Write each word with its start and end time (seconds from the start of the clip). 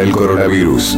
contra 0.00 0.02
el 0.02 0.12
coronavirus. 0.12 0.96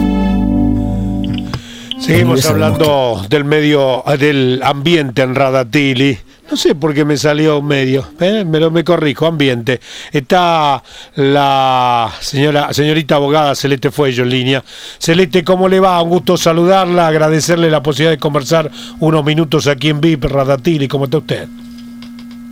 Seguimos 1.98 2.44
hablando 2.46 3.24
del 3.28 3.44
medio, 3.44 4.04
del 4.18 4.60
ambiente 4.62 5.22
en 5.22 5.34
Radatili. 5.34 6.18
No 6.50 6.56
sé 6.56 6.74
por 6.74 6.92
qué 6.92 7.04
me 7.04 7.16
salió 7.16 7.62
medio, 7.62 8.06
¿eh? 8.20 8.44
me 8.44 8.60
lo 8.60 8.70
me 8.70 8.84
corrijo, 8.84 9.26
ambiente. 9.26 9.80
Está 10.10 10.82
la 11.14 12.12
señora, 12.20 12.72
señorita 12.74 13.14
abogada 13.14 13.54
Celeste 13.54 13.90
Fuello 13.90 14.24
en 14.24 14.30
línea. 14.30 14.64
Celeste, 14.98 15.44
¿cómo 15.44 15.68
le 15.68 15.80
va? 15.80 16.02
Un 16.02 16.10
gusto 16.10 16.36
saludarla, 16.36 17.06
agradecerle 17.06 17.70
la 17.70 17.82
posibilidad 17.82 18.12
de 18.12 18.18
conversar 18.18 18.70
unos 19.00 19.24
minutos 19.24 19.66
aquí 19.66 19.88
en 19.88 20.00
VIP 20.00 20.24
Radatili. 20.24 20.88
¿Cómo 20.88 21.06
está 21.06 21.18
usted? 21.18 21.48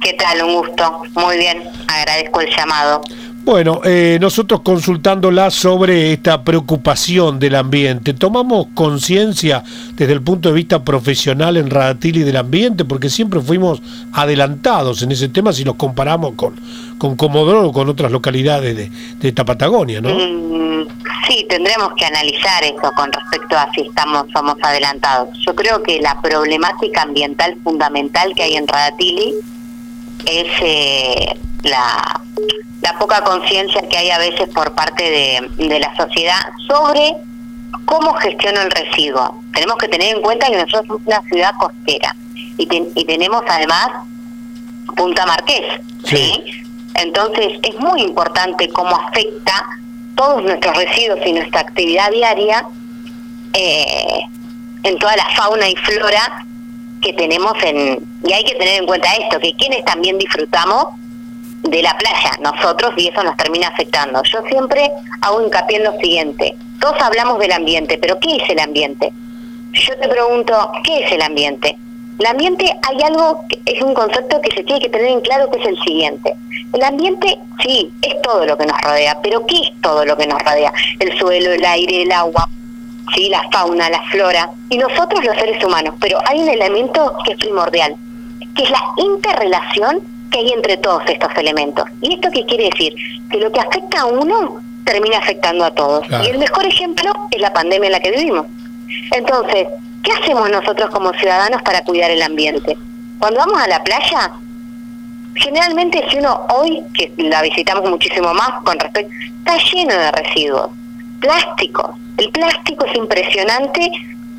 ¿Qué 0.01 0.15
tal? 0.15 0.43
Un 0.45 0.55
gusto. 0.55 1.03
Muy 1.15 1.37
bien. 1.37 1.63
Agradezco 1.87 2.41
el 2.41 2.49
llamado. 2.57 3.03
Bueno, 3.43 3.81
eh, 3.85 4.19
nosotros 4.21 4.61
consultándola 4.61 5.51
sobre 5.51 6.13
esta 6.13 6.45
preocupación 6.45 7.39
del 7.39 7.55
ambiente, 7.55 8.13
¿tomamos 8.13 8.67
conciencia 8.75 9.65
desde 9.95 10.13
el 10.13 10.23
punto 10.23 10.51
de 10.51 10.55
vista 10.55 10.85
profesional 10.85 11.57
en 11.57 11.71
Radatili 11.71 12.23
del 12.23 12.37
ambiente? 12.37 12.85
Porque 12.85 13.09
siempre 13.09 13.41
fuimos 13.41 13.81
adelantados 14.13 15.03
en 15.03 15.13
ese 15.13 15.29
tema 15.29 15.55
si 15.55 15.65
nos 15.65 15.77
comparamos 15.77 16.35
con, 16.35 16.55
con 16.99 17.17
Comodoro 17.17 17.69
o 17.69 17.73
con 17.73 17.89
otras 17.89 18.13
localidades 18.13 18.77
de, 18.77 18.91
de 19.19 19.29
esta 19.29 19.45
Patagonia, 19.45 20.03
¿no? 20.03 20.11
Mm, 20.11 20.87
sí, 21.27 21.47
tendremos 21.49 21.95
que 21.97 22.05
analizar 22.05 22.63
eso 22.63 22.93
con 22.95 23.11
respecto 23.11 23.57
a 23.57 23.71
si 23.73 23.81
estamos 23.81 24.27
somos 24.35 24.57
adelantados. 24.63 25.31
Yo 25.47 25.55
creo 25.55 25.83
que 25.83 25.99
la 26.01 26.21
problemática 26.21 27.03
ambiental 27.03 27.57
fundamental 27.65 28.35
que 28.35 28.43
hay 28.43 28.57
en 28.57 28.69
Radatili 28.69 29.35
es 30.27 30.47
eh, 30.61 31.37
la 31.63 32.21
la 32.83 32.99
poca 32.99 33.23
conciencia 33.23 33.83
que 33.89 33.97
hay 33.97 34.11
a 34.11 34.19
veces 34.19 34.49
por 34.55 34.73
parte 34.73 35.49
de, 35.59 35.79
la 35.79 35.95
sociedad 35.97 36.41
sobre 36.67 37.15
cómo 37.85 38.15
gestiona 38.15 38.63
el 38.63 38.71
residuo. 38.71 39.43
Tenemos 39.53 39.77
que 39.77 39.89
tener 39.89 40.17
en 40.17 40.23
cuenta 40.23 40.47
que 40.47 40.57
nosotros 40.57 40.87
somos 40.87 41.03
una 41.05 41.21
ciudad 41.23 41.51
costera 41.59 42.17
y, 42.57 42.69
y 42.95 43.05
tenemos 43.05 43.43
además 43.49 43.89
Punta 44.97 45.25
Marqués, 45.27 45.81
¿sí? 46.05 46.43
Entonces 46.95 47.59
es 47.63 47.75
muy 47.77 48.03
importante 48.03 48.69
cómo 48.71 48.97
afecta 48.97 49.65
todos 50.17 50.43
nuestros 50.43 50.77
residuos 50.77 51.21
y 51.25 51.33
nuestra 51.33 51.61
actividad 51.61 52.11
diaria 52.11 52.67
eh, 53.53 54.21
en 54.83 54.99
toda 54.99 55.17
la 55.17 55.25
fauna 55.37 55.69
y 55.69 55.77
flora 55.77 56.45
que 57.01 57.13
tenemos 57.13 57.53
en 57.63 57.99
y 58.25 58.33
hay 58.33 58.45
que 58.45 58.55
tener 58.57 58.81
en 58.81 58.87
cuenta 58.87 59.09
esto 59.15 59.39
que 59.39 59.55
quienes 59.55 59.85
también 59.85 60.19
disfrutamos 60.19 60.87
de 61.63 61.83
la 61.83 61.97
playa, 61.97 62.33
nosotros, 62.41 62.93
y 62.97 63.09
eso 63.09 63.23
nos 63.23 63.37
termina 63.37 63.69
afectando. 63.69 64.23
Yo 64.23 64.43
siempre 64.49 64.91
hago 65.23 65.43
hincapié 65.43 65.79
en 65.79 65.85
lo 65.85 65.93
siguiente, 65.99 66.57
todos 66.81 67.01
hablamos 67.03 67.39
del 67.39 67.53
ambiente, 67.53 67.99
pero 67.99 68.19
¿qué 68.19 68.37
es 68.37 68.49
el 68.49 68.59
ambiente? 68.59 69.13
Yo 69.73 69.97
te 69.99 70.09
pregunto, 70.09 70.73
¿qué 70.83 71.05
es 71.05 71.13
el 71.13 71.23
ambiente? 71.23 71.77
El 72.19 72.27
ambiente 72.27 72.65
hay 72.89 73.03
algo, 73.03 73.45
es 73.65 73.83
un 73.83 73.95
concepto 73.95 74.41
que 74.41 74.55
se 74.55 74.63
tiene 74.63 74.81
que 74.81 74.89
tener 74.89 75.09
en 75.09 75.21
claro 75.21 75.51
que 75.51 75.59
es 75.59 75.67
el 75.67 75.79
siguiente. 75.81 76.35
El 76.73 76.83
ambiente, 76.83 77.39
sí, 77.63 77.91
es 78.03 78.21
todo 78.23 78.45
lo 78.45 78.57
que 78.59 78.67
nos 78.67 78.81
rodea, 78.81 79.19
pero 79.23 79.45
¿qué 79.47 79.57
es 79.57 79.81
todo 79.81 80.05
lo 80.05 80.17
que 80.17 80.27
nos 80.27 80.39
rodea? 80.43 80.73
El 80.99 81.19
suelo, 81.19 81.53
el 81.53 81.65
aire, 81.65 82.03
el 82.03 82.13
agua, 82.13 82.49
sí, 83.15 83.29
la 83.29 83.43
fauna, 83.51 83.89
la 83.89 84.03
flora, 84.11 84.51
y 84.69 84.79
nosotros 84.79 85.25
los 85.25 85.37
seres 85.37 85.65
humanos. 85.65 85.95
Pero 86.01 86.19
hay 86.27 86.41
un 86.41 86.49
elemento 86.49 87.17
que 87.25 87.33
es 87.33 87.39
primordial, 87.39 87.97
que 88.55 88.65
es 88.65 88.71
la 88.71 88.83
interrelación 88.97 90.01
que 90.31 90.39
hay 90.39 90.53
entre 90.53 90.77
todos 90.77 91.03
estos 91.07 91.31
elementos. 91.37 91.85
¿Y 92.01 92.15
esto 92.15 92.29
qué 92.33 92.45
quiere 92.45 92.71
decir? 92.71 92.95
Que 93.31 93.39
lo 93.39 93.51
que 93.51 93.61
afecta 93.61 94.01
a 94.01 94.07
uno 94.07 94.61
termina 94.85 95.19
afectando 95.19 95.65
a 95.65 95.71
todos. 95.71 96.05
Y 96.09 96.31
el 96.31 96.39
mejor 96.39 96.67
ejemplo 96.67 97.13
es 97.31 97.41
la 97.41 97.53
pandemia 97.53 97.87
en 97.87 97.93
la 97.93 98.01
que 98.01 98.11
vivimos. 98.11 98.47
Entonces, 99.13 99.69
¿qué 100.03 100.13
hacemos 100.13 100.51
nosotros 100.51 100.91
como 100.91 101.13
ciudadanos 101.15 101.63
para 101.63 101.83
cuidar 101.83 102.11
el 102.11 102.23
ambiente? 102.23 102.77
Cuando 103.19 103.41
vamos 103.41 103.61
a 103.61 103.69
la 103.69 103.83
playa, 103.83 104.33
generalmente 105.35 106.05
si 106.11 106.19
uno 106.19 106.41
hoy, 106.49 106.83
que 106.95 107.13
la 107.19 107.43
visitamos 107.43 107.89
muchísimo 107.89 108.33
más 108.35 108.51
con 108.65 108.79
respecto, 108.79 109.13
está 109.39 109.57
lleno 109.73 109.95
de 109.95 110.13
residuos, 110.13 110.71
plásticos. 111.21 111.91
El 112.17 112.31
plástico 112.31 112.85
es 112.87 112.97
impresionante 112.97 113.91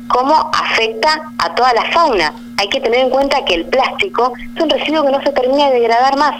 cómo 0.08 0.34
afecta 0.52 1.22
a 1.38 1.54
toda 1.54 1.72
la 1.74 1.84
fauna. 1.92 2.32
Hay 2.56 2.68
que 2.68 2.80
tener 2.80 3.00
en 3.00 3.10
cuenta 3.10 3.44
que 3.44 3.54
el 3.54 3.64
plástico 3.66 4.32
es 4.54 4.62
un 4.62 4.70
residuo 4.70 5.04
que 5.04 5.12
no 5.12 5.22
se 5.22 5.32
termina 5.32 5.68
de 5.70 5.80
degradar 5.80 6.16
más. 6.16 6.36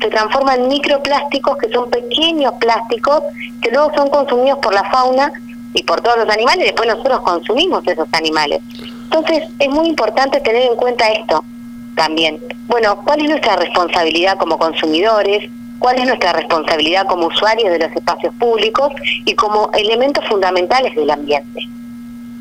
Se 0.00 0.08
transforma 0.08 0.54
en 0.54 0.68
microplásticos 0.68 1.56
que 1.58 1.70
son 1.70 1.90
pequeños 1.90 2.52
plásticos 2.60 3.22
que 3.60 3.70
luego 3.70 3.92
son 3.94 4.08
consumidos 4.10 4.58
por 4.58 4.74
la 4.74 4.84
fauna 4.84 5.32
y 5.72 5.82
por 5.82 6.00
todos 6.00 6.18
los 6.18 6.28
animales 6.28 6.60
y 6.60 6.68
después 6.68 6.88
nosotros 6.88 7.20
consumimos 7.20 7.86
esos 7.86 8.08
animales. 8.12 8.60
Entonces 9.04 9.44
es 9.58 9.68
muy 9.68 9.88
importante 9.88 10.40
tener 10.40 10.70
en 10.70 10.76
cuenta 10.76 11.08
esto 11.12 11.44
también. 11.94 12.40
Bueno, 12.68 12.96
¿cuál 13.04 13.20
es 13.22 13.28
nuestra 13.28 13.56
responsabilidad 13.56 14.38
como 14.38 14.58
consumidores? 14.58 15.50
¿Cuál 15.78 15.98
es 15.98 16.06
nuestra 16.06 16.32
responsabilidad 16.32 17.06
como 17.06 17.26
usuarios 17.26 17.70
de 17.70 17.78
los 17.78 17.92
espacios 17.92 18.34
públicos 18.34 18.92
y 19.24 19.34
como 19.34 19.70
elementos 19.74 20.24
fundamentales 20.26 20.94
del 20.94 21.10
ambiente? 21.10 21.68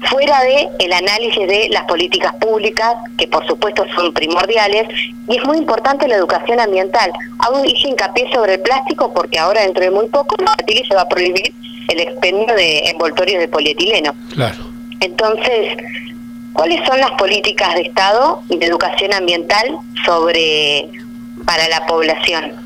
Fuera 0.10 0.42
de 0.44 0.68
el 0.80 0.94
análisis 0.94 1.48
de 1.48 1.68
las 1.70 1.84
políticas 1.84 2.34
públicas, 2.36 2.96
que 3.18 3.28
por 3.28 3.46
supuesto 3.48 3.86
son 3.96 4.14
primordiales, 4.14 4.88
y 5.28 5.38
es 5.38 5.46
muy 5.46 5.58
importante 5.58 6.08
la 6.08 6.16
educación 6.16 6.60
ambiental. 6.60 7.12
Aún 7.40 7.66
hice 7.66 7.90
hincapié 7.90 8.30
sobre 8.34 8.56
el 8.56 8.62
plástico 8.62 9.14
porque 9.14 9.40
ahora 9.40 9.62
dentro 9.62 9.84
de 9.84 9.92
muy 9.92 10.08
poco 10.08 10.36
se 10.68 10.96
va 10.96 11.02
a 11.02 11.10
prohibir 11.10 11.54
el 11.88 12.00
expendio 12.00 12.54
de 12.56 12.90
envoltorios 12.90 13.40
de 13.40 13.48
polietileno. 13.48 14.14
Claro. 14.34 14.58
Entonces, 15.00 15.78
¿cuáles 16.54 16.86
son 16.88 17.00
las 17.00 17.12
políticas 17.12 17.76
de 17.76 17.82
Estado 17.82 18.42
y 18.50 18.58
de 18.58 18.66
educación 18.66 19.14
ambiental 19.14 19.78
sobre 20.06 20.90
para 21.46 21.68
la 21.70 21.86
población? 21.86 22.65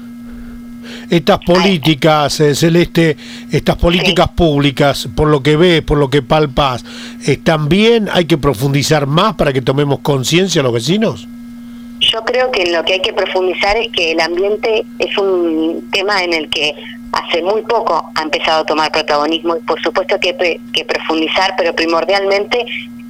Estas 1.10 1.40
políticas, 1.40 2.40
eh, 2.40 2.56
Celeste, 2.56 3.18
estas 3.52 3.76
políticas 3.78 4.30
públicas, 4.30 5.08
por 5.16 5.28
lo 5.28 5.42
que 5.42 5.56
ves, 5.56 5.82
por 5.82 5.98
lo 5.98 6.10
que 6.10 6.22
palpas, 6.22 6.86
¿están 7.26 7.68
bien? 7.70 8.10
¿Hay 8.12 8.26
que 8.26 8.38
profundizar 8.38 9.08
más 9.08 9.36
para 9.36 9.52
que 9.52 9.62
tomemos 9.62 10.00
conciencia 10.00 10.62
los 10.62 10.74
vecinos? 10.74 11.28
Yo 12.00 12.24
creo 12.24 12.50
que 12.52 12.72
lo 12.72 12.84
que 12.86 12.94
hay 12.94 13.02
que 13.02 13.14
profundizar 13.14 13.76
es 13.76 13.92
que 13.92 14.12
el 14.14 14.22
ambiente 14.22 14.86
es 15.00 15.18
un 15.18 15.90
tema 15.92 16.24
en 16.24 16.34
el 16.34 16.50
que 16.50 16.74
hace 17.12 17.42
muy 17.42 17.62
poco 17.64 18.12
ha 18.16 18.22
empezado 18.22 18.62
a 18.62 18.66
tomar 18.66 18.92
protagonismo 18.92 19.58
y 19.58 19.60
por 19.62 19.82
supuesto 19.82 20.18
que 20.20 20.36
hay 20.40 20.62
que 20.72 20.86
profundizar, 20.86 21.56
pero 21.58 21.74
primordialmente 21.76 22.66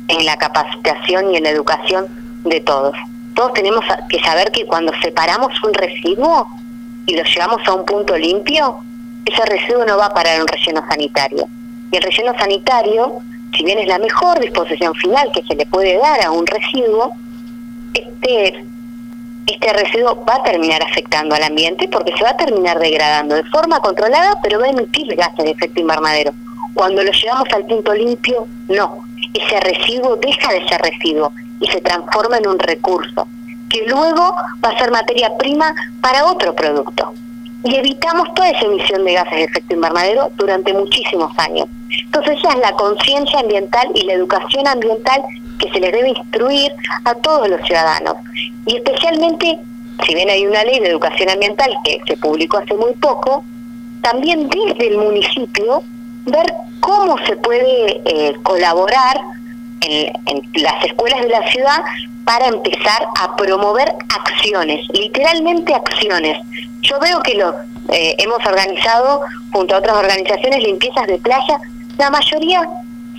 en 0.08 0.26
la 0.26 0.38
capacitación 0.38 1.34
y 1.34 1.38
en 1.38 1.44
la 1.44 1.50
educación 1.50 2.08
de 2.46 2.62
todos. 2.62 2.96
Todos 3.36 3.54
tenemos 3.54 3.86
que 4.10 4.20
saber 4.20 4.52
que 4.52 4.66
cuando 4.66 4.92
separamos 5.02 5.52
un 5.64 5.74
residuo, 5.74 6.48
y 7.10 7.16
lo 7.16 7.24
llevamos 7.24 7.68
a 7.68 7.74
un 7.74 7.86
punto 7.86 8.16
limpio, 8.16 8.78
ese 9.26 9.44
residuo 9.48 9.84
no 9.84 9.98
va 9.98 10.06
a 10.06 10.14
parar 10.14 10.36
en 10.36 10.42
un 10.42 10.48
relleno 10.48 10.84
sanitario. 10.88 11.48
Y 11.92 11.98
el 11.98 12.04
relleno 12.04 12.38
sanitario, 12.38 13.14
si 13.58 13.64
bien 13.64 13.80
es 13.80 13.88
la 13.88 13.98
mejor 13.98 14.40
disposición 14.40 14.94
final 14.94 15.32
que 15.34 15.42
se 15.42 15.56
le 15.56 15.66
puede 15.66 15.98
dar 15.98 16.24
a 16.24 16.30
un 16.30 16.46
residuo, 16.46 17.14
este, 17.96 18.64
este 19.48 19.74
residuo 19.74 20.24
va 20.24 20.36
a 20.36 20.44
terminar 20.44 20.84
afectando 20.84 21.34
al 21.34 21.42
ambiente 21.42 21.88
porque 21.88 22.16
se 22.16 22.24
va 22.24 22.30
a 22.30 22.38
terminar 22.38 22.78
degradando 22.78 23.34
de 23.34 23.44
forma 23.46 23.80
controlada, 23.80 24.38
pero 24.44 24.60
va 24.60 24.68
a 24.68 24.70
emitir 24.70 25.16
gases 25.16 25.46
de 25.46 25.50
efecto 25.50 25.82
invernadero. 25.82 26.32
Cuando 26.76 27.02
lo 27.02 27.12
llevamos 27.12 27.50
al 27.54 27.66
punto 27.66 27.92
limpio, 27.92 28.46
no. 28.68 29.00
Ese 29.34 29.60
residuo 29.62 30.16
deja 30.18 30.54
de 30.54 30.68
ser 30.68 30.80
residuo 30.80 31.34
y 31.60 31.66
se 31.70 31.82
transforma 31.82 32.38
en 32.38 32.50
un 32.50 32.60
recurso 32.60 33.28
que 33.70 33.86
luego 33.88 34.36
va 34.64 34.70
a 34.70 34.78
ser 34.78 34.92
materia 34.92 35.36
prima 35.38 35.74
para 36.02 36.26
otro 36.26 36.54
producto. 36.56 37.14
Y 37.64 37.76
evitamos 37.76 38.34
toda 38.34 38.50
esa 38.50 38.66
emisión 38.66 39.04
de 39.04 39.14
gases 39.14 39.32
de 39.32 39.44
efecto 39.44 39.74
invernadero 39.74 40.32
durante 40.38 40.74
muchísimos 40.74 41.32
años. 41.38 41.68
Entonces 41.90 42.38
esa 42.40 42.54
es 42.54 42.60
la 42.60 42.72
conciencia 42.74 43.40
ambiental 43.40 43.88
y 43.96 44.06
la 44.06 44.14
educación 44.14 44.68
ambiental 44.68 45.22
que 45.60 45.70
se 45.70 45.80
les 45.80 45.92
debe 45.92 46.10
instruir 46.10 46.72
a 47.04 47.14
todos 47.16 47.50
los 47.50 47.62
ciudadanos. 47.62 48.16
Y 48.66 48.78
especialmente, 48.78 49.60
si 50.06 50.16
bien 50.16 50.30
hay 50.30 50.46
una 50.48 50.64
ley 50.64 50.80
de 50.80 50.90
educación 50.90 51.30
ambiental 51.30 51.70
que 51.84 52.00
se 52.08 52.18
publicó 52.18 52.58
hace 52.58 52.76
muy 52.76 52.94
poco, 52.94 53.44
también 54.02 54.48
desde 54.50 54.88
el 54.88 54.98
municipio 54.98 55.84
ver 56.26 56.46
cómo 56.80 57.18
se 57.26 57.36
puede 57.38 58.02
eh, 58.06 58.34
colaborar 58.44 59.20
en, 59.82 60.14
en, 60.28 60.64
las 60.64 60.84
escuelas 60.86 61.22
de 61.22 61.30
la 61.30 61.52
ciudad 61.52 61.84
para 62.30 62.46
empezar 62.46 63.08
a 63.20 63.36
promover 63.36 63.92
acciones, 64.08 64.86
literalmente 64.94 65.74
acciones. 65.74 66.38
Yo 66.82 67.00
veo 67.00 67.20
que 67.24 67.34
lo 67.34 67.56
eh, 67.92 68.14
hemos 68.20 68.38
organizado 68.46 69.22
junto 69.52 69.74
a 69.74 69.80
otras 69.80 69.98
organizaciones 69.98 70.62
limpiezas 70.62 71.08
de 71.08 71.18
playa, 71.18 71.60
la 71.98 72.12
mayoría 72.12 72.70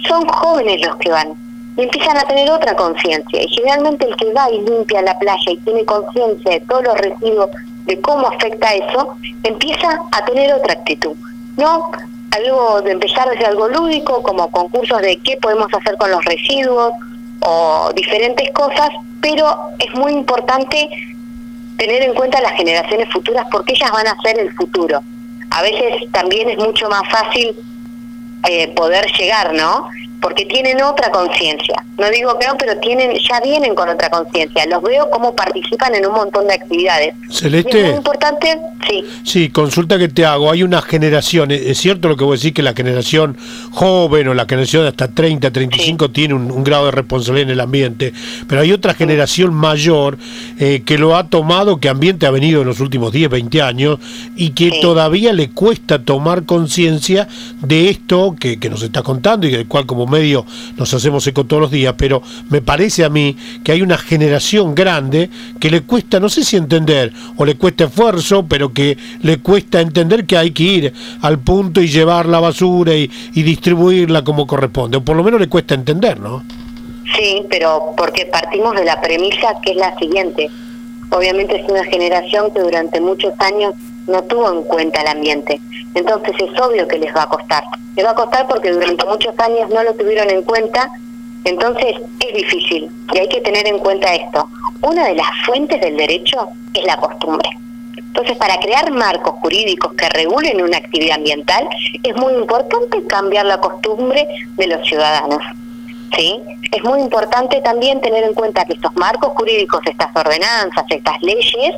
son 0.06 0.28
jóvenes 0.28 0.86
los 0.86 0.94
que 0.98 1.10
van 1.10 1.34
y 1.76 1.82
empiezan 1.82 2.18
a 2.18 2.22
tener 2.22 2.52
otra 2.52 2.76
conciencia. 2.76 3.42
Y 3.42 3.48
generalmente 3.48 4.06
el 4.06 4.14
que 4.14 4.32
va 4.32 4.48
y 4.48 4.60
limpia 4.60 5.02
la 5.02 5.18
playa 5.18 5.50
y 5.50 5.56
tiene 5.56 5.84
conciencia 5.84 6.52
de 6.52 6.60
todos 6.60 6.84
los 6.84 6.98
residuos, 6.98 7.50
de 7.86 8.00
cómo 8.02 8.28
afecta 8.28 8.74
eso, 8.74 9.16
empieza 9.42 9.88
a 10.12 10.24
tener 10.24 10.54
otra 10.54 10.74
actitud. 10.74 11.16
No 11.56 11.90
algo 12.30 12.80
de 12.82 12.92
empezar 12.92 13.28
desde 13.28 13.46
algo 13.46 13.66
lúdico, 13.66 14.22
como 14.22 14.48
concursos 14.52 15.02
de 15.02 15.16
qué 15.16 15.36
podemos 15.38 15.66
hacer 15.74 15.96
con 15.96 16.12
los 16.12 16.24
residuos 16.24 16.92
o 17.40 17.92
diferentes 17.94 18.50
cosas, 18.52 18.90
pero 19.20 19.46
es 19.78 19.94
muy 19.94 20.12
importante 20.12 20.88
tener 21.76 22.02
en 22.02 22.14
cuenta 22.14 22.40
las 22.40 22.52
generaciones 22.52 23.08
futuras 23.10 23.46
porque 23.50 23.72
ellas 23.72 23.90
van 23.90 24.06
a 24.06 24.16
ser 24.22 24.38
el 24.38 24.52
futuro. 24.52 25.02
A 25.50 25.62
veces 25.62 26.10
también 26.12 26.50
es 26.50 26.58
mucho 26.58 26.88
más 26.88 27.02
fácil 27.10 27.54
eh, 28.48 28.68
poder 28.74 29.06
llegar, 29.18 29.54
¿no? 29.54 29.88
Porque 30.20 30.44
tienen 30.44 30.82
otra 30.82 31.10
conciencia. 31.10 31.82
No 31.98 32.08
digo 32.10 32.38
que 32.38 32.46
no, 32.46 32.56
pero 32.58 32.78
tienen 32.78 33.12
ya 33.18 33.40
vienen 33.40 33.74
con 33.74 33.88
otra 33.88 34.10
conciencia. 34.10 34.66
Los 34.66 34.82
veo 34.82 35.08
cómo 35.10 35.34
participan 35.34 35.94
en 35.94 36.06
un 36.06 36.14
montón 36.14 36.46
de 36.46 36.54
actividades. 36.54 37.14
Celeste. 37.30 37.78
es 37.78 37.86
muy 37.88 37.96
importante, 37.96 38.58
sí. 38.88 39.04
Sí, 39.24 39.48
consulta 39.50 39.98
que 39.98 40.08
te 40.08 40.24
hago. 40.24 40.50
Hay 40.50 40.62
una 40.62 40.82
generación, 40.82 41.50
es 41.50 41.78
cierto 41.78 42.08
lo 42.08 42.16
que 42.16 42.24
vos 42.24 42.40
decís 42.40 42.54
que 42.54 42.62
la 42.62 42.74
generación 42.74 43.36
joven 43.70 44.28
o 44.28 44.34
la 44.34 44.46
generación 44.46 44.82
de 44.82 44.88
hasta 44.88 45.08
30, 45.08 45.50
35 45.50 46.10
tiene 46.10 46.34
un, 46.34 46.64
grado 46.64 46.86
de 46.86 46.90
responsabilidad 46.92 47.48
en 47.48 47.54
el 47.54 47.60
ambiente, 47.60 48.12
pero 48.46 48.60
hay 48.60 48.72
otra 48.72 48.94
generación 48.94 49.54
mayor 49.54 50.18
eh, 50.58 50.82
que 50.84 50.98
lo 50.98 51.16
ha 51.16 51.28
tomado, 51.28 51.80
que 51.80 51.88
ambiente 51.88 52.26
ha 52.26 52.30
venido 52.30 52.60
en 52.60 52.66
los 52.66 52.80
últimos 52.80 53.12
10, 53.12 53.30
20 53.30 53.62
años 53.62 53.98
y 54.36 54.50
que 54.50 54.80
todavía 54.80 55.32
le 55.32 55.50
cuesta 55.50 56.02
tomar 56.02 56.44
conciencia 56.44 57.28
de 57.60 57.88
esto 57.88 58.36
que, 58.38 58.58
que 58.58 58.68
nos 58.68 58.82
está 58.82 59.02
contando 59.02 59.46
y 59.46 59.50
del 59.50 59.66
cual 59.66 59.86
como 59.86 60.06
medio 60.10 60.44
nos 60.76 60.92
hacemos 60.92 61.26
eco 61.26 61.44
todos 61.44 61.62
los 61.62 61.70
días, 61.70 61.94
pero 61.96 62.22
me 62.48 62.60
parece 62.60 63.04
a 63.04 63.08
mí 63.08 63.36
que 63.64 63.72
hay 63.72 63.82
una 63.82 63.96
generación 63.96 64.74
grande 64.74 65.30
que 65.58 65.70
le 65.70 65.82
cuesta, 65.82 66.20
no 66.20 66.28
sé 66.28 66.44
si 66.44 66.56
entender, 66.56 67.12
o 67.36 67.44
le 67.44 67.56
cuesta 67.56 67.84
esfuerzo, 67.84 68.46
pero 68.48 68.72
que 68.72 68.96
le 69.22 69.38
cuesta 69.38 69.80
entender 69.80 70.26
que 70.26 70.36
hay 70.36 70.50
que 70.50 70.62
ir 70.62 70.92
al 71.22 71.38
punto 71.38 71.80
y 71.80 71.88
llevar 71.88 72.26
la 72.26 72.40
basura 72.40 72.94
y, 72.94 73.10
distribuirla 73.34 74.22
como 74.22 74.46
corresponde, 74.46 74.98
o 74.98 75.04
por 75.04 75.16
lo 75.16 75.24
menos 75.24 75.40
le 75.40 75.48
cuesta 75.48 75.74
entender, 75.74 76.20
¿no? 76.20 76.44
Sí, 77.16 77.42
pero 77.48 77.92
porque 77.96 78.26
partimos 78.26 78.74
de 78.76 78.84
la 78.84 79.00
premisa 79.00 79.54
que 79.62 79.72
es 79.72 79.76
la 79.76 79.96
siguiente. 79.98 80.48
Obviamente 81.10 81.60
es 81.60 81.68
una 81.68 81.84
generación 81.84 82.52
que 82.52 82.60
durante 82.60 83.00
muchos 83.00 83.32
años 83.38 83.74
no 84.10 84.22
tuvo 84.24 84.52
en 84.52 84.62
cuenta 84.64 85.00
el 85.02 85.08
ambiente. 85.08 85.60
Entonces 85.94 86.34
es 86.38 86.60
obvio 86.60 86.86
que 86.86 86.98
les 86.98 87.14
va 87.14 87.22
a 87.22 87.28
costar. 87.28 87.64
Les 87.96 88.04
va 88.04 88.10
a 88.10 88.14
costar 88.14 88.46
porque 88.46 88.70
durante 88.70 89.06
muchos 89.06 89.38
años 89.38 89.70
no 89.70 89.82
lo 89.82 89.94
tuvieron 89.94 90.30
en 90.30 90.42
cuenta, 90.42 90.90
entonces 91.44 91.96
es 92.20 92.34
difícil 92.34 92.90
y 93.12 93.18
hay 93.18 93.28
que 93.28 93.40
tener 93.40 93.66
en 93.66 93.78
cuenta 93.78 94.14
esto. 94.14 94.48
Una 94.82 95.06
de 95.06 95.14
las 95.14 95.28
fuentes 95.46 95.80
del 95.80 95.96
derecho 95.96 96.48
es 96.74 96.84
la 96.84 96.96
costumbre. 96.96 97.48
Entonces, 97.96 98.36
para 98.38 98.56
crear 98.58 98.90
marcos 98.90 99.34
jurídicos 99.40 99.92
que 99.94 100.08
regulen 100.08 100.62
una 100.62 100.78
actividad 100.78 101.16
ambiental, 101.16 101.68
es 102.02 102.16
muy 102.16 102.34
importante 102.34 103.06
cambiar 103.06 103.46
la 103.46 103.58
costumbre 103.58 104.26
de 104.56 104.66
los 104.66 104.86
ciudadanos. 104.86 105.42
¿Sí? 106.16 106.40
Es 106.72 106.82
muy 106.84 107.00
importante 107.00 107.60
también 107.60 108.00
tener 108.00 108.24
en 108.24 108.34
cuenta 108.34 108.64
que 108.64 108.74
estos 108.74 108.94
marcos 108.96 109.32
jurídicos, 109.36 109.80
estas 109.86 110.08
ordenanzas, 110.14 110.84
estas 110.88 111.20
leyes, 111.22 111.74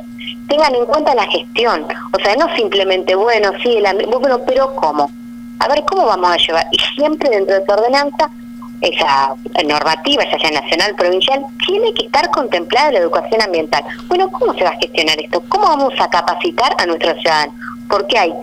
tengan 0.47 0.75
en 0.75 0.85
cuenta 0.85 1.15
la 1.15 1.25
gestión. 1.27 1.85
O 2.11 2.19
sea, 2.21 2.35
no 2.35 2.53
simplemente, 2.55 3.15
bueno, 3.15 3.51
sí, 3.61 3.77
el 3.77 4.07
bueno, 4.07 4.39
pero 4.45 4.75
¿cómo? 4.75 5.09
A 5.59 5.67
ver, 5.67 5.83
¿cómo 5.85 6.05
vamos 6.05 6.31
a 6.31 6.37
llevar? 6.37 6.65
Y 6.71 6.77
siempre 6.95 7.29
dentro 7.29 7.55
de 7.55 7.61
esa 7.61 7.73
ordenanza, 7.73 8.29
esa 8.81 9.33
normativa, 9.65 10.23
ya 10.29 10.37
sea 10.37 10.51
nacional, 10.51 10.93
provincial, 10.95 11.45
tiene 11.65 11.93
que 11.93 12.05
estar 12.05 12.29
contemplada 12.29 12.91
la 12.91 12.99
educación 12.99 13.41
ambiental. 13.41 13.83
Bueno, 14.07 14.29
¿cómo 14.29 14.53
se 14.53 14.63
va 14.63 14.71
a 14.71 14.77
gestionar 14.77 15.19
esto? 15.21 15.41
¿Cómo 15.47 15.65
vamos 15.65 15.93
a 15.99 16.09
capacitar 16.09 16.75
a 16.77 16.85
nuestros 16.85 17.17
ciudadanos? 17.21 17.55
Porque 17.87 18.17
hay 18.17 18.33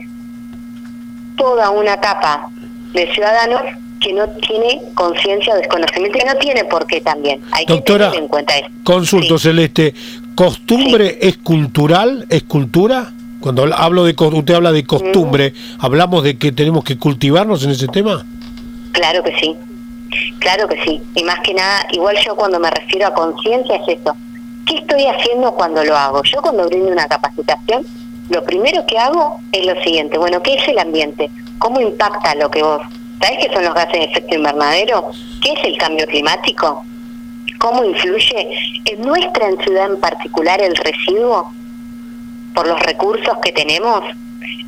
toda 1.37 1.71
una 1.71 1.97
capa 1.99 2.49
de 2.93 3.13
ciudadanos 3.13 3.63
que 4.01 4.13
no 4.15 4.27
tiene 4.29 4.81
conciencia 4.95 5.53
o 5.53 5.57
desconocimiento, 5.57 6.19
que 6.19 6.25
no 6.25 6.35
tiene 6.37 6.65
por 6.65 6.87
qué 6.87 7.01
también. 7.01 7.41
Hay 7.53 7.67
que 7.67 7.81
tener 7.83 8.15
en 8.15 8.29
cuenta 8.29 8.57
eso. 8.57 8.69
Consulto, 8.83 9.39
Celeste. 9.39 9.95
¿Costumbre 10.35 11.19
es 11.21 11.37
cultural? 11.37 12.27
¿Es 12.31 12.45
cultura? 12.45 13.13
Cuando 13.41 13.65
hablo 13.75 14.05
de 14.05 14.15
usted 14.19 14.55
habla 14.55 14.73
de 14.73 14.85
costumbre, 14.85 15.53
mm. 15.53 15.85
¿hablamos 15.85 16.25
de 16.25 16.39
que 16.39 16.53
tenemos 16.53 16.85
que 16.85 16.99
cultivarnos 16.99 17.63
en 17.65 17.71
ese 17.71 17.89
tema? 17.89 18.25
Claro 18.93 19.23
que 19.23 19.35
sí. 19.39 19.57
Claro 20.39 20.67
que 20.67 20.83
sí. 20.85 21.01
Y 21.15 21.25
más 21.25 21.41
que 21.41 21.55
nada, 21.55 21.87
igual 21.93 22.17
yo 22.25 22.35
cuando 22.37 22.59
me 22.59 22.71
refiero 22.71 23.07
a 23.07 23.15
conciencia 23.15 23.77
es 23.77 23.99
eso. 24.01 24.17
¿Qué 24.67 24.77
estoy 24.77 25.05
haciendo 25.07 25.53
cuando 25.53 25.85
lo 25.85 25.97
hago? 25.97 26.23
Yo 26.23 26.41
cuando 26.43 26.67
brindo 26.67 26.91
una 26.91 27.07
capacitación, 27.07 27.85
lo 28.31 28.43
primero 28.45 28.85
que 28.87 28.99
hago 28.99 29.41
es 29.53 29.67
lo 29.67 29.81
siguiente. 29.83 30.19
Bueno, 30.19 30.43
¿qué 30.43 30.55
es 30.55 30.69
el 30.69 30.79
ambiente? 30.79 31.31
¿Cómo 31.59 31.81
impacta 31.81 32.35
lo 32.35 32.51
que 32.51 32.63
vos 32.63 32.81
¿Sabes 33.21 33.39
qué 33.47 33.53
son 33.53 33.65
los 33.65 33.75
gases 33.75 33.93
de 33.93 34.05
efecto 34.05 34.35
invernadero? 34.35 35.11
¿Qué 35.43 35.53
es 35.53 35.65
el 35.65 35.77
cambio 35.77 36.07
climático? 36.07 36.83
¿Cómo 37.59 37.85
influye 37.85 38.49
en 38.87 39.03
nuestra 39.03 39.51
ciudad 39.63 39.91
en 39.91 40.01
particular 40.01 40.63
el 40.63 40.75
residuo 40.75 41.53
por 42.55 42.67
los 42.67 42.81
recursos 42.81 43.37
que 43.43 43.53
tenemos? 43.53 44.03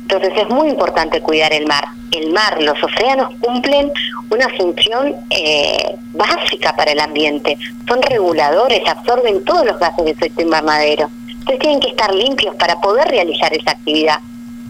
Entonces 0.03 0.33
es 0.37 0.49
muy 0.49 0.69
importante 0.69 1.19
cuidar 1.21 1.51
el 1.53 1.65
mar. 1.65 1.85
El 2.11 2.31
mar, 2.31 2.61
los 2.61 2.75
océanos 2.83 3.33
cumplen 3.39 3.91
una 4.29 4.47
función 4.49 5.15
eh, 5.31 5.95
básica 6.13 6.75
para 6.75 6.91
el 6.91 6.99
ambiente. 6.99 7.57
Son 7.87 7.99
reguladores, 8.03 8.87
absorben 8.87 9.43
todos 9.45 9.65
los 9.65 9.79
gases 9.79 10.05
de 10.05 10.11
efecto 10.11 10.43
invernadero. 10.43 11.09
Entonces 11.27 11.59
tienen 11.59 11.79
que 11.79 11.89
estar 11.89 12.13
limpios 12.13 12.53
para 12.55 12.79
poder 12.79 13.07
realizar 13.07 13.51
esa 13.51 13.71
actividad. 13.71 14.19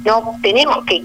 No 0.05 0.23
tenemos 0.41 0.85
que 0.85 1.03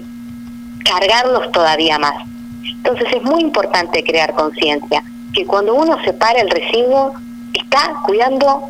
cargarlos 0.85 1.51
todavía 1.51 1.99
más. 1.99 2.15
Entonces 2.63 3.07
es 3.13 3.23
muy 3.23 3.41
importante 3.41 4.03
crear 4.03 4.33
conciencia, 4.33 5.03
que 5.33 5.45
cuando 5.45 5.75
uno 5.75 5.97
separa 6.03 6.39
el 6.39 6.49
residuo, 6.49 7.13
está 7.53 7.93
cuidando 8.05 8.63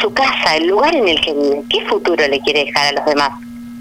su 0.00 0.12
casa, 0.12 0.56
el 0.56 0.66
lugar 0.66 0.94
en 0.94 1.08
el 1.08 1.20
que 1.20 1.32
vive, 1.32 1.62
qué 1.68 1.80
futuro 1.86 2.26
le 2.26 2.40
quiere 2.40 2.64
dejar 2.64 2.86
a 2.86 2.92
los 2.92 3.06
demás. 3.06 3.30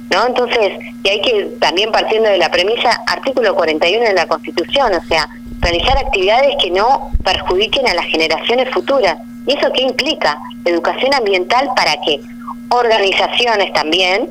¿No? 0.10 0.26
Entonces, 0.26 0.72
y 1.04 1.10
hay 1.10 1.22
que 1.22 1.44
también 1.60 1.92
partiendo 1.92 2.30
de 2.30 2.38
la 2.38 2.50
premisa, 2.50 2.90
artículo 3.08 3.54
41 3.54 4.06
de 4.06 4.14
la 4.14 4.26
Constitución, 4.26 4.94
o 4.94 5.04
sea, 5.06 5.28
realizar 5.60 5.98
actividades 5.98 6.56
que 6.62 6.72
no 6.72 7.10
perjudiquen 7.26 7.88
a 7.88 7.94
las 7.94 8.06
generaciones 8.06 8.70
futuras. 8.70 9.18
¿Y 9.46 9.58
eso 9.58 9.72
qué 9.74 9.82
implica? 9.82 10.40
Educación 10.64 11.14
ambiental 11.14 11.70
para 11.76 11.98
que 12.06 12.22
organizaciones 12.70 13.74
también 13.74 14.30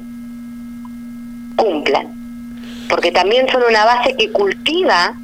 cumplan. 1.56 2.15
Porque 2.88 3.12
también 3.12 3.48
son 3.48 3.62
una 3.68 3.84
base 3.84 4.14
que 4.16 4.30
cultiva 4.30 5.14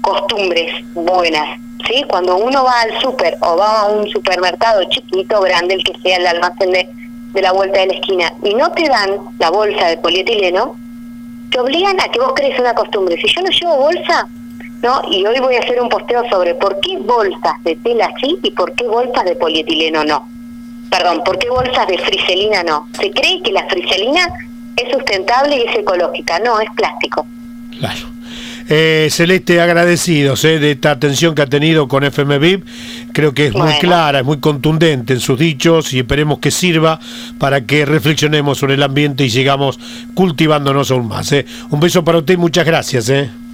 costumbres 0.00 0.72
buenas. 0.94 1.58
¿sí? 1.86 2.04
Cuando 2.08 2.36
uno 2.36 2.64
va 2.64 2.80
al 2.80 3.00
súper 3.00 3.36
o 3.40 3.56
va 3.56 3.82
a 3.82 3.86
un 3.86 4.08
supermercado 4.08 4.82
chiquito, 4.84 5.40
grande, 5.40 5.74
el 5.74 5.84
que 5.84 5.98
sea 6.00 6.16
el 6.16 6.26
almacén 6.26 6.70
de, 6.70 6.88
de 7.32 7.42
la 7.42 7.52
vuelta 7.52 7.80
de 7.80 7.86
la 7.88 7.94
esquina, 7.94 8.32
y 8.42 8.54
no 8.54 8.70
te 8.72 8.88
dan 8.88 9.18
la 9.38 9.50
bolsa 9.50 9.88
de 9.88 9.96
polietileno, 9.98 10.76
te 11.50 11.60
obligan 11.60 12.00
a 12.00 12.08
que 12.08 12.20
vos 12.20 12.32
crees 12.34 12.58
una 12.58 12.74
costumbre. 12.74 13.16
Si 13.20 13.28
yo 13.28 13.42
no 13.42 13.50
llevo 13.50 13.76
bolsa, 13.76 14.28
¿no? 14.82 15.02
Y 15.10 15.24
hoy 15.26 15.38
voy 15.40 15.56
a 15.56 15.60
hacer 15.60 15.80
un 15.80 15.88
posteo 15.88 16.28
sobre 16.28 16.54
por 16.54 16.78
qué 16.80 16.98
bolsas 16.98 17.62
de 17.64 17.76
tela 17.76 18.12
sí 18.20 18.38
y 18.42 18.50
por 18.50 18.72
qué 18.72 18.86
bolsas 18.86 19.24
de 19.24 19.36
polietileno 19.36 20.04
no. 20.04 20.28
Perdón, 20.90 21.22
¿por 21.24 21.38
qué 21.38 21.50
bolsas 21.50 21.86
de 21.86 21.98
friselina 21.98 22.62
no? 22.62 22.88
Se 22.98 23.10
cree 23.10 23.42
que 23.42 23.52
la 23.52 23.66
friselina 23.66 24.22
es 24.82 24.92
sustentable 24.92 25.56
y 25.56 25.62
es 25.62 25.76
ecológica. 25.76 26.38
No, 26.40 26.60
es 26.60 26.68
plástico. 26.76 27.26
Claro. 27.78 28.18
Eh, 28.70 29.08
Celeste, 29.10 29.62
agradecidos 29.62 30.44
eh, 30.44 30.58
de 30.58 30.72
esta 30.72 30.90
atención 30.90 31.34
que 31.34 31.40
ha 31.40 31.46
tenido 31.46 31.88
con 31.88 32.04
FMVIP. 32.04 32.66
Creo 33.12 33.32
que 33.32 33.46
es 33.46 33.54
muy 33.54 33.72
clara, 33.80 34.18
es 34.18 34.24
muy 34.26 34.40
contundente 34.40 35.14
en 35.14 35.20
sus 35.20 35.38
dichos 35.38 35.94
y 35.94 36.00
esperemos 36.00 36.38
que 36.38 36.50
sirva 36.50 37.00
para 37.38 37.62
que 37.62 37.86
reflexionemos 37.86 38.58
sobre 38.58 38.74
el 38.74 38.82
ambiente 38.82 39.24
y 39.24 39.30
sigamos 39.30 39.78
cultivándonos 40.12 40.90
aún 40.90 41.08
más. 41.08 41.32
Eh. 41.32 41.46
Un 41.70 41.80
beso 41.80 42.04
para 42.04 42.18
usted 42.18 42.34
y 42.34 42.36
muchas 42.36 42.66
gracias. 42.66 43.10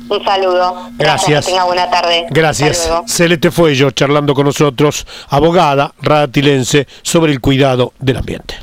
Un 0.09 0.25
saludo. 0.25 0.91
Gracias. 0.97 1.47
tenga 1.47 1.65
buena 1.65 1.91
tarde. 1.91 2.27
Gracias. 2.31 2.91
Celeste 3.07 3.51
Fuello 3.51 3.91
charlando 3.91 4.35
con 4.35 4.47
nosotros, 4.47 5.07
abogada 5.29 5.93
radatilense, 6.01 6.87
sobre 7.03 7.33
el 7.33 7.41
cuidado 7.41 7.93
del 7.99 8.19
ambiente. 8.19 8.57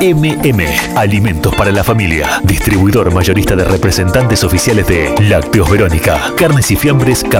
MM, 0.00 0.96
Alimentos 0.96 1.54
para 1.54 1.70
la 1.70 1.84
Familia. 1.84 2.40
Distribuidor 2.42 3.12
mayorista 3.12 3.56
de 3.56 3.64
representantes 3.64 4.44
oficiales 4.44 4.86
de 4.86 5.14
Lácteos 5.28 5.70
Verónica, 5.70 6.32
carnes 6.36 6.70
y 6.70 6.76
fiambres 6.76 7.24